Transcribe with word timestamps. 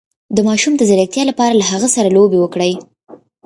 د 0.35 0.37
ماشوم 0.47 0.73
د 0.77 0.81
ځیرکتیا 0.89 1.23
لپاره 1.27 1.53
له 1.59 1.65
هغه 1.71 1.87
سره 1.95 2.13
لوبې 2.17 2.37
وکړئ 2.41 2.73